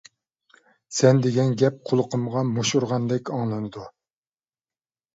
[0.99, 3.89] سەن دېگەن گەپ قۇلىقىمغا مۇش ئۇرغاندەك ئاڭلىنىدۇ.